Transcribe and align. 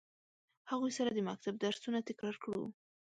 هغوی 0.69 0.91
سره 0.97 1.09
د 1.13 1.19
مکتب 1.29 1.53
درسونه 1.65 1.99
تکرار 2.09 2.35
کړو. 2.43 2.63